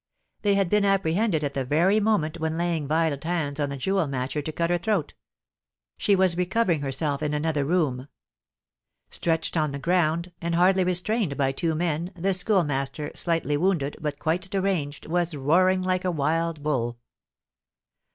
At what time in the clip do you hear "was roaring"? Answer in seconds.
15.05-15.83